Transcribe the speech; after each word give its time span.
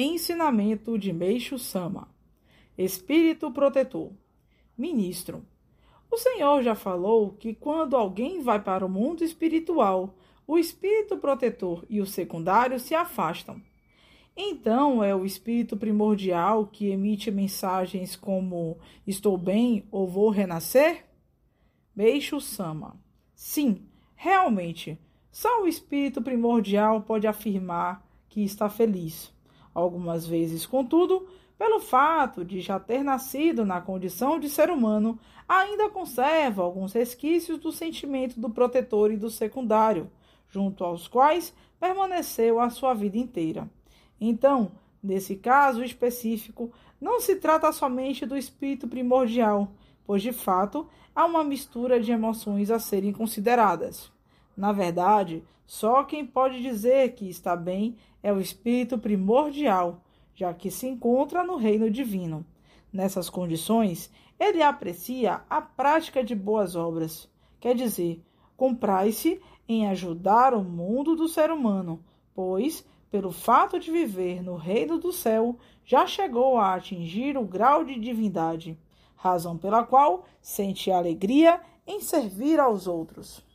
Ensinamento 0.00 0.96
de 0.96 1.12
Meixo 1.12 1.58
Sama. 1.58 2.06
Espírito 2.78 3.50
Protetor. 3.50 4.12
Ministro. 4.76 5.44
O 6.08 6.16
Senhor 6.16 6.62
já 6.62 6.76
falou 6.76 7.32
que 7.32 7.52
quando 7.52 7.96
alguém 7.96 8.40
vai 8.40 8.62
para 8.62 8.86
o 8.86 8.88
mundo 8.88 9.24
espiritual, 9.24 10.14
o 10.46 10.56
espírito 10.56 11.18
protetor 11.18 11.84
e 11.90 12.00
o 12.00 12.06
secundário 12.06 12.78
se 12.78 12.94
afastam. 12.94 13.60
Então 14.36 15.02
é 15.02 15.12
o 15.16 15.24
espírito 15.24 15.76
primordial 15.76 16.68
que 16.68 16.90
emite 16.90 17.28
mensagens 17.32 18.14
como 18.14 18.78
estou 19.04 19.36
bem 19.36 19.84
ou 19.90 20.06
vou 20.06 20.30
renascer? 20.30 21.06
Meixo 21.92 22.40
Sama. 22.40 22.96
Sim, 23.34 23.88
realmente, 24.14 24.96
só 25.28 25.64
o 25.64 25.66
espírito 25.66 26.22
primordial 26.22 27.02
pode 27.02 27.26
afirmar 27.26 28.08
que 28.28 28.44
está 28.44 28.70
feliz 28.70 29.36
Algumas 29.78 30.26
vezes, 30.26 30.66
contudo, 30.66 31.28
pelo 31.56 31.78
fato 31.78 32.44
de 32.44 32.60
já 32.60 32.80
ter 32.80 33.04
nascido 33.04 33.64
na 33.64 33.80
condição 33.80 34.36
de 34.36 34.50
ser 34.50 34.70
humano, 34.70 35.16
ainda 35.48 35.88
conserva 35.88 36.64
alguns 36.64 36.92
resquícios 36.92 37.60
do 37.60 37.70
sentimento 37.70 38.40
do 38.40 38.50
protetor 38.50 39.12
e 39.12 39.16
do 39.16 39.30
secundário, 39.30 40.10
junto 40.48 40.82
aos 40.82 41.06
quais 41.06 41.54
permaneceu 41.78 42.58
a 42.58 42.70
sua 42.70 42.92
vida 42.92 43.18
inteira. 43.18 43.70
Então, 44.20 44.72
nesse 45.00 45.36
caso 45.36 45.84
específico, 45.84 46.72
não 47.00 47.20
se 47.20 47.36
trata 47.36 47.70
somente 47.70 48.26
do 48.26 48.36
espírito 48.36 48.88
primordial, 48.88 49.68
pois 50.04 50.22
de 50.22 50.32
fato 50.32 50.88
há 51.14 51.24
uma 51.24 51.44
mistura 51.44 52.00
de 52.00 52.10
emoções 52.10 52.68
a 52.68 52.80
serem 52.80 53.12
consideradas. 53.12 54.10
Na 54.58 54.72
verdade, 54.72 55.44
só 55.64 56.02
quem 56.02 56.26
pode 56.26 56.60
dizer 56.60 57.14
que 57.14 57.28
está 57.28 57.54
bem 57.54 57.96
é 58.20 58.32
o 58.32 58.40
espírito 58.40 58.98
primordial, 58.98 60.02
já 60.34 60.52
que 60.52 60.68
se 60.68 60.88
encontra 60.88 61.44
no 61.44 61.54
reino 61.54 61.88
divino. 61.88 62.44
Nessas 62.92 63.30
condições, 63.30 64.10
ele 64.36 64.60
aprecia 64.60 65.42
a 65.48 65.62
prática 65.62 66.24
de 66.24 66.34
boas 66.34 66.74
obras, 66.74 67.30
quer 67.60 67.76
dizer, 67.76 68.20
comprai-se 68.56 69.40
em 69.68 69.86
ajudar 69.86 70.52
o 70.54 70.64
mundo 70.64 71.14
do 71.14 71.28
ser 71.28 71.52
humano, 71.52 72.02
pois, 72.34 72.84
pelo 73.12 73.30
fato 73.30 73.78
de 73.78 73.92
viver 73.92 74.42
no 74.42 74.56
reino 74.56 74.98
do 74.98 75.12
céu, 75.12 75.56
já 75.84 76.04
chegou 76.04 76.58
a 76.58 76.74
atingir 76.74 77.38
o 77.38 77.44
grau 77.44 77.84
de 77.84 77.96
divindade, 77.96 78.76
razão 79.14 79.56
pela 79.56 79.84
qual 79.84 80.24
sente 80.42 80.90
alegria 80.90 81.60
em 81.86 82.00
servir 82.00 82.58
aos 82.58 82.88
outros. 82.88 83.46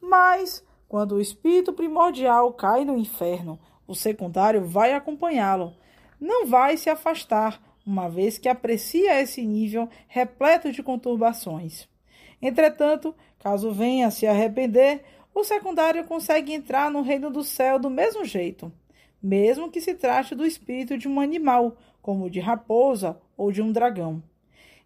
Mas, 0.00 0.64
quando 0.88 1.16
o 1.16 1.20
espírito 1.20 1.72
primordial 1.72 2.52
cai 2.52 2.84
no 2.84 2.96
inferno, 2.96 3.58
o 3.86 3.94
secundário 3.94 4.64
vai 4.64 4.92
acompanhá-lo. 4.92 5.74
Não 6.20 6.46
vai 6.46 6.76
se 6.76 6.90
afastar, 6.90 7.60
uma 7.84 8.08
vez 8.08 8.36
que 8.38 8.48
aprecia 8.48 9.20
esse 9.20 9.44
nível 9.44 9.88
repleto 10.06 10.70
de 10.70 10.82
conturbações. 10.82 11.88
Entretanto, 12.40 13.14
caso 13.38 13.72
venha 13.72 14.06
a 14.06 14.10
se 14.10 14.26
arrepender, 14.26 15.02
o 15.34 15.42
secundário 15.42 16.04
consegue 16.04 16.52
entrar 16.52 16.90
no 16.90 17.02
reino 17.02 17.30
do 17.30 17.42
céu 17.42 17.78
do 17.78 17.88
mesmo 17.88 18.24
jeito, 18.24 18.72
mesmo 19.22 19.70
que 19.70 19.80
se 19.80 19.94
trate 19.94 20.34
do 20.34 20.44
espírito 20.44 20.98
de 20.98 21.08
um 21.08 21.20
animal, 21.20 21.76
como 22.02 22.30
de 22.30 22.40
raposa 22.40 23.20
ou 23.36 23.50
de 23.50 23.62
um 23.62 23.72
dragão. 23.72 24.22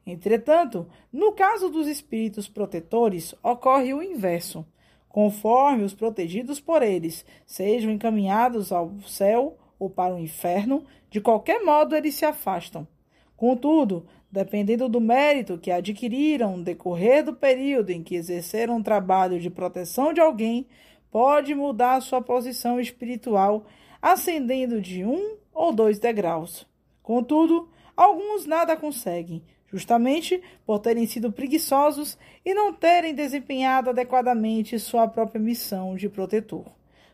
Entretanto, 0.06 0.86
no 1.12 1.32
caso 1.32 1.68
dos 1.70 1.86
espíritos 1.86 2.48
protetores, 2.48 3.34
ocorre 3.42 3.94
o 3.94 4.02
inverso 4.02 4.66
conforme 5.12 5.84
os 5.84 5.92
protegidos 5.92 6.58
por 6.58 6.82
eles 6.82 7.24
sejam 7.44 7.92
encaminhados 7.92 8.72
ao 8.72 8.92
céu 9.06 9.58
ou 9.78 9.90
para 9.90 10.14
o 10.14 10.18
inferno, 10.18 10.84
de 11.10 11.20
qualquer 11.20 11.62
modo 11.62 11.94
eles 11.94 12.14
se 12.14 12.24
afastam. 12.24 12.88
Contudo, 13.36 14.06
dependendo 14.30 14.88
do 14.88 15.00
mérito 15.00 15.58
que 15.58 15.70
adquiriram 15.70 16.56
no 16.56 16.64
decorrer 16.64 17.22
do 17.22 17.34
período 17.34 17.90
em 17.90 18.02
que 18.02 18.14
exerceram 18.14 18.76
um 18.76 18.82
trabalho 18.82 19.38
de 19.38 19.50
proteção 19.50 20.14
de 20.14 20.20
alguém, 20.20 20.66
pode 21.10 21.54
mudar 21.54 22.00
sua 22.00 22.22
posição 22.22 22.80
espiritual, 22.80 23.66
ascendendo 24.00 24.80
de 24.80 25.04
um 25.04 25.36
ou 25.52 25.74
dois 25.74 25.98
degraus. 25.98 26.66
Contudo, 27.02 27.68
alguns 27.96 28.46
nada 28.46 28.76
conseguem, 28.76 29.42
justamente 29.66 30.42
por 30.66 30.78
terem 30.78 31.06
sido 31.06 31.32
preguiçosos 31.32 32.18
e 32.44 32.52
não 32.54 32.72
terem 32.72 33.14
desempenhado 33.14 33.90
adequadamente 33.90 34.78
sua 34.78 35.08
própria 35.08 35.40
missão 35.40 35.96
de 35.96 36.08
protetor. 36.08 36.66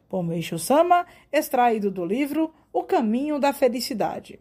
Por 0.08 0.24
Sama, 0.58 1.06
extraído 1.30 1.90
do 1.90 2.04
livro 2.04 2.52
O 2.72 2.82
Caminho 2.82 3.38
da 3.38 3.52
Felicidade. 3.52 4.40